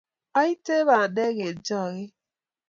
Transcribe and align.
aiten 0.39 0.81
bandek 0.87 1.37
eng' 1.47 1.63
choget 1.67 2.11